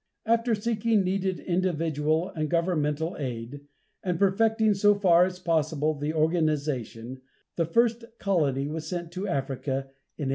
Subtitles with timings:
[0.25, 3.67] After seeking needed individual and governmental aid,
[4.01, 7.21] and perfecting so far as possible the organization,
[7.55, 10.29] the first colony was sent to Africa in 1820.